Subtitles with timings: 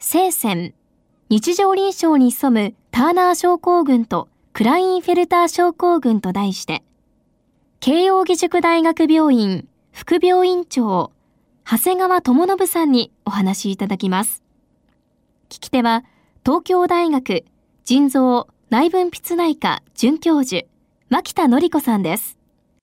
[0.00, 0.74] 聖線
[1.28, 6.84] 日常臨床に潜むターナー症候群とクラインフェルター症候群と題して、
[7.80, 11.10] 慶應義塾大学病院副病院長、
[11.68, 14.44] 長谷川智信さんにお話しいただきます。
[15.48, 16.04] 聞き手は、
[16.46, 17.44] 東京大学
[17.84, 20.64] 腎臓内分泌内科准教授、
[21.08, 22.37] 牧田典子さんです。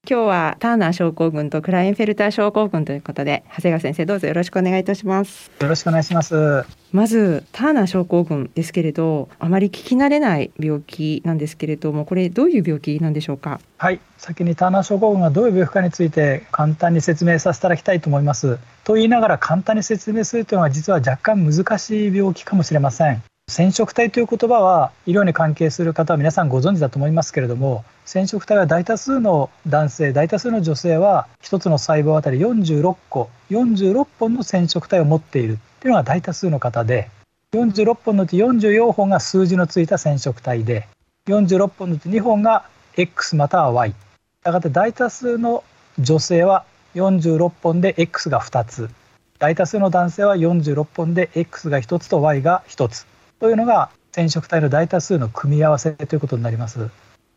[0.07, 5.49] 今日はターナー症候群とクラインフェルター症候群ということで長谷川先生どうぞよろしくお願いいたします。
[5.59, 6.63] よろしくお願いします。
[6.91, 13.59] まずターナー症候群ですけれどあまり聞き慣れない病気なんですけれどもこれどういう病気なんでしょうか？
[13.79, 13.99] はい。
[14.19, 37.11] 先にターナー症候群がどういう病気かについて簡単に説明させていただきたいと思いますと言いながら簡単に説明するというのは実は若干難しい病気かもしれません染色体という言葉は医療に関係する方は皆さんご存知だと思いますけれども染色体は大多数の男性大多数の女性は1つの細胞あたり46個46本の染色体を持っているというのが大多数の方で
[37.53, 40.87] 46本のうち44本が数字のついた染色体で
[41.27, 43.95] 46本のうち2本が X または Y し
[44.43, 45.63] たがって大多数の
[45.99, 46.65] 女性は
[46.95, 48.89] 46本で X が2つ。
[49.37, 53.05] 大多数の男性は46本で X が1つと Y が1つ。
[53.39, 56.89] というのが染色体の大多数の組み合わせということになります。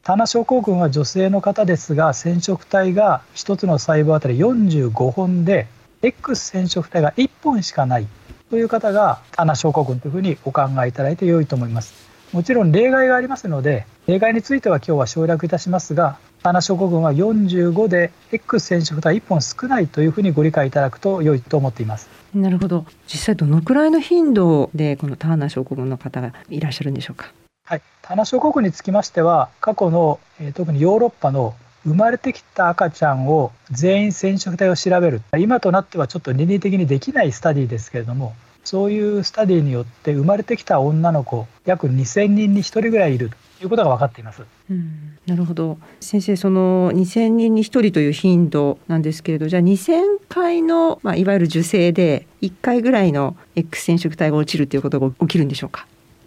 [0.03, 5.67] ターナ症候群は女性の方ですが染色体が1つの細胞あたり45本で
[6.01, 8.07] X 染色体が1本しかない
[8.49, 12.09] という方がターナ症候群というふうにお考えいただいて良いと思います。
[12.33, 22.18] もちろん例外がありますので例外については今日は省略いたしますがターナ症候群は45で X 染色体1本少ないというふうにご理解いただくと良いと思っています。
[22.35, 22.85] なるほど。
[23.07, 27.33] 実際どのくらいの頻度でこのターナー症候群の方がいらっしゃるんでしょうか？
[27.65, 35.23] はい、ターナー症候群につきましては過去の、えー、特にヨーロッパの生まれてきた赤ちゃんを全員染色体を調べる。
[35.39, 38.35] 今となってはちょっと倫理的にできないスタディですけれども
[38.65, 44.43] そういうスタディによって生まれてきた女の子約2000人に1人ぐらいいるということが分かっています。
[44.71, 45.19] うん。
[45.27, 45.79] なるほど。
[46.01, 55.87] 先生その2000人に1人という頻度なんですけれどじゃあ2000回の、まあ、いわゆる受精で1回ぐらいの X 染色体が落ちるということが起きるんでしょうか？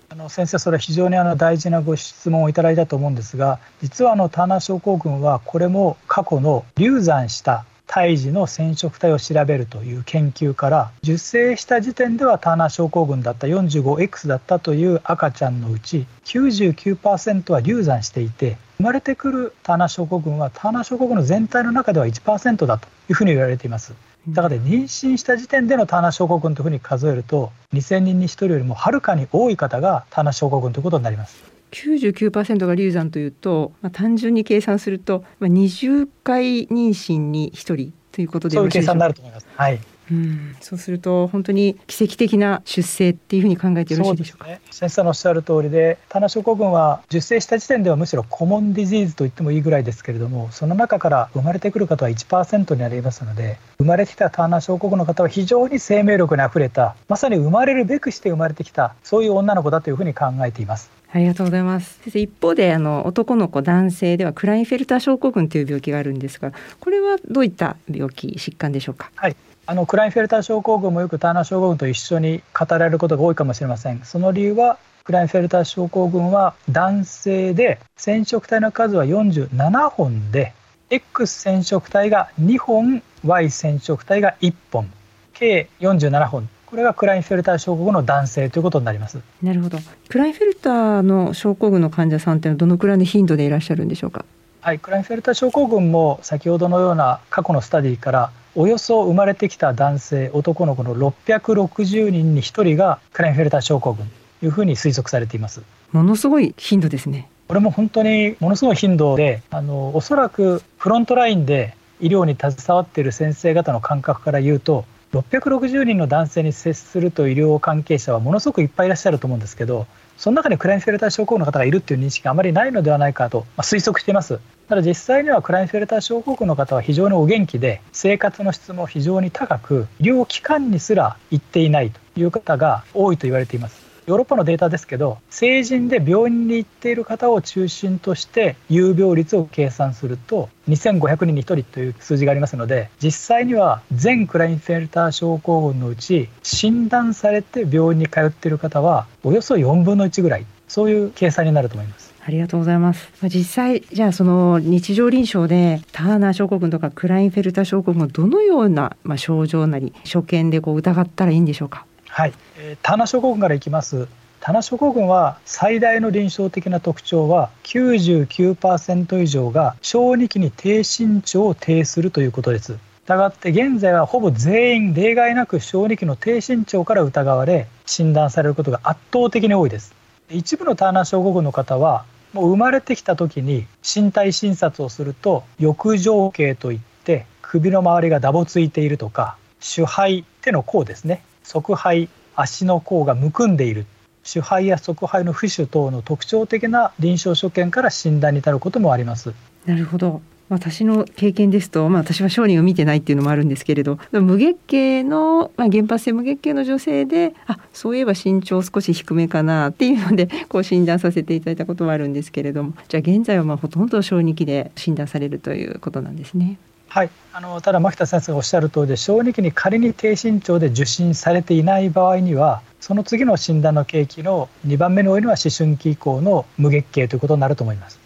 [0.10, 23.94] あの先生それは非常にあの大事なご質問をいただいたと思うんですが実はあのターナー症候群はこれも過去の流産した胎児の染色体を調べるという研究から受精した時点ではターナー症候群だった 45X だったという赤ちゃんのうち99%は流産していて生まれてくるターナー症候群はターナー症候群の全体の中では1%だというふうに言われています。
[24.30, 31.51] だから妊娠した時点でのターナー症候群というふうに数えると2000人に1人よりもはるかに多い方がターナー症候群ということになります。
[31.72, 39.48] 99%が流産というと、まあ、単純に計算すると、まあ、20回妊娠に1人ということでそういう計算になると思います。
[39.56, 39.80] はい。
[40.12, 44.46] うん、そうすると本当に奇跡的な出生っていうふうに考えてよろしいでしょうか。
[44.46, 60.92] うね、先生のおっしゃる通りで、タナ症候群は受精した時点ではむしろコモンディジーズと言ってもいいぐらいですけれども、その中から生まれてくる方は1%になりますので、生まれてきたターナー症候群の方は非常に生命力にあふれた、まさに生まれるべくして生まれてきたそういう女の子だというふうに考えています。
[61.14, 62.00] ありがとうございます。
[62.04, 69.12] 先生一方であの男の子男性ではクラインフェルター症候群という病気があるんですが、これはどういった病気疾患でしょうか？
[69.16, 69.36] はい。
[69.66, 74.02] あのクラインフェルター症候群もよくターナー症候群と一緒に語られることが多いかもしれません。
[74.04, 80.54] その理由はクラインフェルター症候群は男性で染色体の数は47本で
[80.90, 84.92] X 染色体が2本 Y 染色体が1本
[85.34, 89.20] 計47本これがクラインフェルター症候群の男性ということになります。
[89.44, 89.78] なるほど。
[90.08, 94.24] クラインフェルターの症候群の患者さんってどのくらいの頻度でいらっしゃるんでしょうか？
[94.62, 104.08] はい、クラインフェルター症候群も先ほどのような過去のスタディからおよそ生まれてきた男性男の子の660人に1人がクラインフェルター症候群
[104.40, 105.62] というふうに推測されています。
[105.92, 107.28] ものすごい頻度ですね。
[107.50, 119.86] これも本当にものすごい頻度で、あのおそらくフロントラインで医療に携わっている先生方の感覚から言うと660人の男性に接すると医療関係者はものすごくいっぱいいらっしゃると思うんですけど
[120.18, 124.40] その中にクラインフェルター症候群の方がいるという認識があまりないのではないかと、まあ、推測しています。
[124.70, 133.81] ただ実際にはクラインフェルター症候群の方は非常にお元気で生活の質も非常に高く医療機関にすら行っていないという方が多いと言われています。
[134.12, 152.12] ヨーロッパのデータですけど成人で病院に行っている方を中心として有病率を計算すると2500人に1人という数字がありますので実際には全クラインフェルター症候群のうち診断されて病院に通っている方はおよそ4分の1ぐらいそういう計算になると思います。
[152.24, 153.10] ありがとうございます。
[153.30, 161.86] 実際じゃあその日常臨床でターナー症候群とかクラインフェルター症候群をどのようなまあ症状なり所見でこう疑ったらいいんでしょうか？
[162.14, 164.10] はい、えー、タナ症候群からいきます。
[164.42, 172.74] タナ症候群は最大の臨床的な特徴は99%以上が小児期に低身長を呈するということです。
[172.74, 179.96] したがって現在はほぼ全員例外なく小児期の低身長から疑われ診断されることが圧倒的に多いです。
[180.30, 182.04] 一部のターナ症候群の方は
[182.34, 191.24] もう生まれてきた時に身体診察をすると翼状形といって首の周りがダボついているとか手肺手の甲ですね。
[191.44, 193.86] 側肺足の甲がむくんでいる。
[194.24, 199.34] 手肺や側肺の浮腫等の特徴的な臨床所見から診断に至ることもあります。
[199.66, 200.22] なるほど。
[200.52, 203.98] 私の経験ですと、まあ、私は小児を見てないっていうのもあるんですけれど。
[204.12, 212.74] 無月経の、まあ、原発性無月経の女性であそういえば身長少し低めかなっていうのでこう診断させていただいたことはあるんですけれども。
[212.90, 216.58] じゃあ現在はまあほとんど小児期で診断されるということなんですね。
[216.94, 227.98] はい、あのただ牧田先生がおっしゃる通りで小児期に仮に低身長で受診されていない場合にはその次の診断の契機の2番目に多いのは思春期以降の無月経ということになると思います。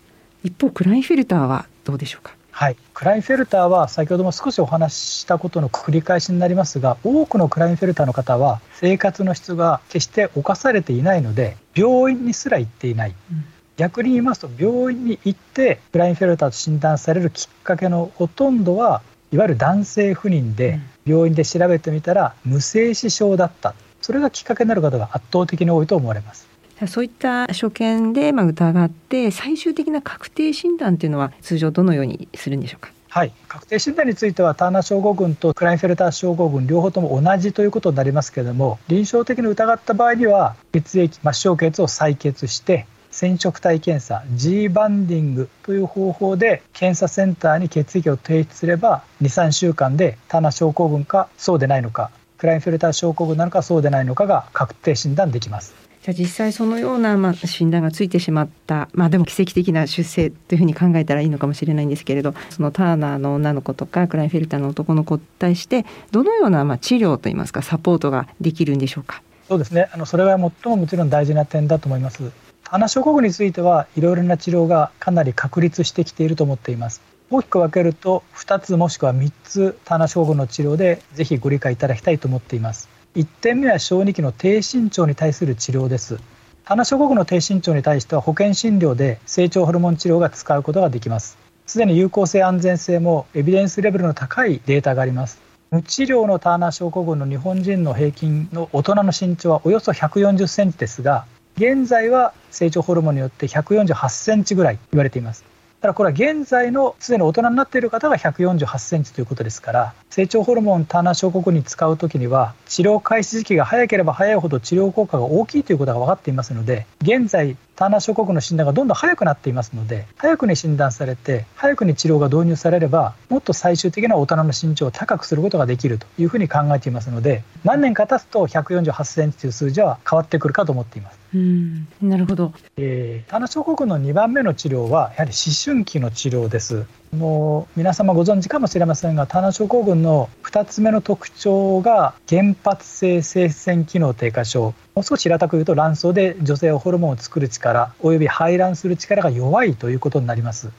[0.43, 2.35] 一方クラインフィルターはどうでしょうか？
[2.51, 13.45] はい、クラインフェルターは先ほども少しお話ししたことの繰り返しになりますが多くのクラインフェルターの方は生活の質が決して侵されていないので病院にすら行っていない、うん
[13.77, 19.01] 逆に言いますと病院に行ってクラインフェルターと診断されるきっかけのほとんどは
[19.31, 23.75] いわゆる男性不妊で病院で調べてみたら無精子症だった。
[24.01, 26.47] それがきっかけになる方が圧倒的に多いと思われます。
[26.87, 32.91] そういった所見でまあ疑って最終的な確定診断というのは通常どのようにするんでしょうか？
[33.09, 55.73] はい、確定診断についてはターナー症候群とクラインフェルター症候群両方とも同じということになりますけれども臨床的に疑った場合には血液末梢血を採血して染色体検査 G バンディングという方法で検査センターに血液を提出すれば23週間でターナ症候群かそうでないのかクラインフェルター症候群なのかそうでないのかが確定診断できます。
[56.03, 69.23] じゃあ実際そのようなまあ診断がついてしまったまあでも奇跡的な出生というふうに考えたらいいのかもしれないんですけれどそのターナーの女の子とかクラインフェルターの男の子に対してどのようなまあ治療といいますかサポートができるんでしょうか？
[69.47, 72.31] そうですねあのそれは最ももちろん大事な点だと思います。
[72.67, 77.01] 鼻症候群についてはいろいろな治療がかなり確立してきていると思っています。
[77.29, 82.89] 大きく分けると2つもしくは3つ鼻症候群の治療でぜひご理解いただきたいと思っています。
[83.15, 86.19] 1点目は小児期の低身長に対する治療です。
[86.63, 91.37] 鼻症候群の低身長に対しては保険診療で成長ホルモン治療が使うことができます。
[91.67, 95.39] すでに有効性安全性もエビデンスレベルの高いデータがあります。
[95.69, 101.25] 無治療のターナー症候群の日本人の平均の大人の身長はおよそ140センチですが
[101.57, 105.45] 現在は成長ホルモンによって148センチぐらい言われています
[105.85, 131.24] ただこれは現在のすでに大人になっている方が148センチということですから成長ホルモンターナー症候群に使う時には治療開始時期が早ければ早いほど治療効果が大きいということが分かっていますので現在ターナー症候群の診断がどんどん早くなっていますので早くに診断されて早くに治療が導入されればもっと最終的な大人の身長を高くすることができるというふうに考えていますので何年か経つと148センチという数字は変わってくるかと思っています。
[131.35, 131.87] うん。
[132.01, 136.85] なるほど、えー、タナ症候群の2番目の治療はやはり思春期の治療です。
[137.11, 144.73] もう皆様ご存知かもしれませんがタナ症候群の2つ目の特徴が原発性性腺機能低下症。
[144.95, 150.67] もう少し平たく言うと卵巣で女性はホルモンを作る力および排卵する力が弱いということになります。
[150.67, 150.71] し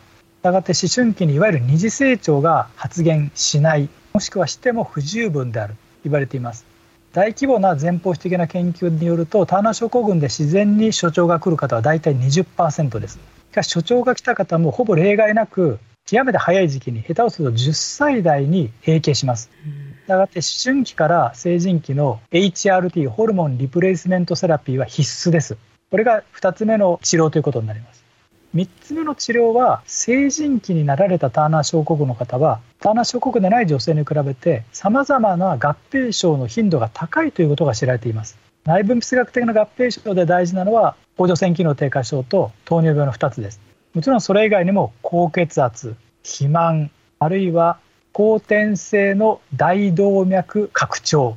[0.43, 6.76] たがって思春期にいわゆる二次成長が発現しないもしくはしても不十分であると言われています。
[7.17, 13.15] 大規模な前方的な研究によるとターナー症候群で自然に所長が来る方は大体20%です
[13.53, 19.51] しかし所長が来た方もほぼ例外なく極めて早い時期に下手をすると10歳代に閉経します。
[20.05, 25.57] したがって思春期から成人期の HRT ホルモンリプレイスメントセラピーは必須です。
[25.91, 28.06] これが2つ目の治療ということになります。
[28.55, 38.39] 3つ目の治療は成人期になられたターナー症候群の方はターナー症候群でない女性に比べてさまざまな合併症の頻度が高いということが知られています。
[38.65, 43.61] 内分泌学的な合併症で大事なのは甲状腺機能低下症と糖尿病の2つです。
[43.95, 47.79] もちろんそれ以外にも高血圧肥満あるいは
[48.13, 51.37] 後天性の大動脈拡張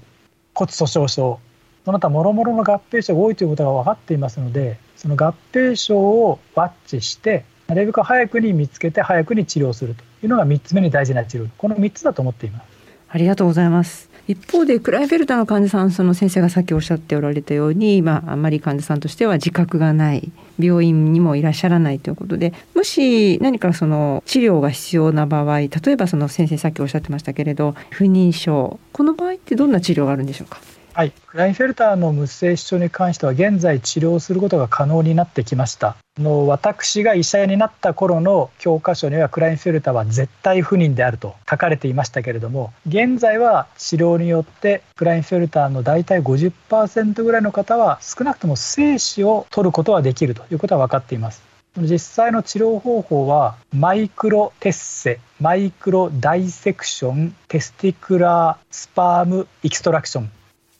[0.53, 1.39] 骨粗鬆症
[1.85, 11.47] その他諸々の合併症が多いということが分かっていますのでその合併症をワッチしてなるべく早くに見つけて早くに治療するというのが3つ目に大事な治療。
[11.57, 12.63] この3つだと思っています。
[13.07, 14.09] ありがとうございます。
[14.27, 30.59] 一方でクライフェルターの患者さんその先生がさっきおっしゃっておられたように、まあ、あんまり患者さんとしては自覚がない病院にもいらっしゃらないということでもし何かその治療が必要な場合例えばその先生さっきおっしゃってましたけれど不妊症この場合ってどんな治療があるんでしょうか？
[30.99, 35.95] はい、クラインフェルターの無精子症に関しては現在治療することが可能になってきました。
[36.17, 51.41] の私が医者になった頃の教科書にはクラインフェルターは絶対不妊であると書かれていましたけれども現在は治療によってクラインフェルターの大体50%ぐらいの方は少なくとも精子を取ることはできるということは分かっています。
[51.77, 60.31] 実際の治療方法はマイクロテッセマイクロダイセクションテスティクラースパームエキストラクション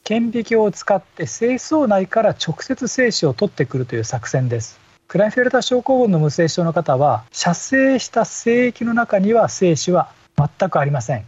[0.10, 4.80] 顕微鏡を使って精巣内から直接精子を取ってくるという作戦です。
[5.08, 11.26] クライフェルタ症候群の無精子症の方は射精した精液の中には精子は全くありません。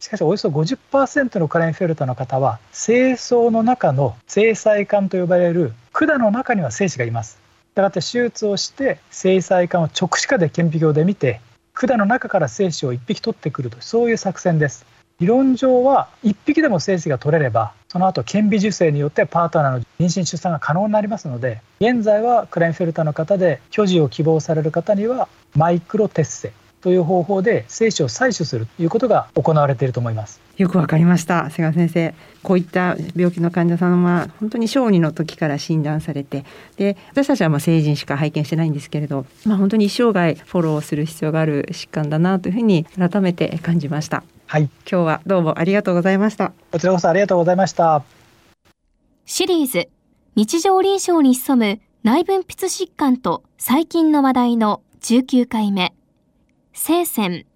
[0.00, 7.38] しかしおよそ50%のクラインフェルタの方は精巣の中の精細管と呼ばれる管の中には精子がいます。
[7.70, 11.40] したがって手術をして精細管を直視下で顕微鏡で見て
[11.72, 14.84] 管の中から精子を1匹取ってくるとそういう作戦です。
[15.20, 26.52] 理論上は1匹でも精子が取れればその後顕微授精によってパートナーの妊娠出産が可能になりますので現在はクラインフェルタの方で居住を希望される方にはマイクロテッセ
[26.84, 30.38] という方法で精子を採取するということが行われていると思います。
[30.58, 31.48] よくわかりました。
[31.48, 32.14] 瀬川先生。
[32.42, 36.44] こういった病気の患者さんは本当に小児の時から診断されて
[36.76, 44.22] で私たちはまあ成人しか拝見してないんですけれど、まあ、本当に一生涯フォローする必要がある疾患だなというふうに改めて感じました。
[44.46, 44.62] はい。
[44.62, 46.52] 今日はどうもありがとうございました。
[46.70, 48.04] こちらこそありがとうございました。
[49.26, 49.88] シリーズ、
[50.36, 55.94] 日常臨床に潜む内分泌疾患と最近の話題の19回目。
[56.72, 57.46] 聖戦、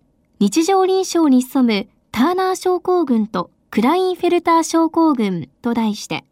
[0.41, 6.25] 日常臨床に潜むターナー症候群とクラインフェルター症候群と題して、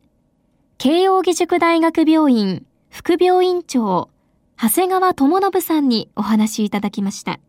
[0.78, 4.08] 慶應義塾大学病院副病院長、
[4.58, 7.40] 長谷川智信さんにお話しいただきました。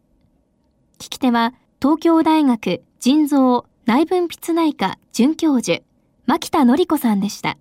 [0.99, 5.83] 聞き手は東京大学腎臓内分泌内科准教授
[6.25, 7.57] 牧田典子さんでした。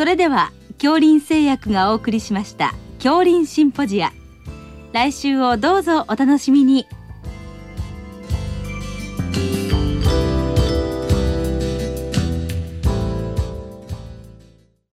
[0.00, 4.12] それでは恐林製薬がお送りしました恐林シンポジア
[4.94, 6.86] 来週をどうぞお楽しみに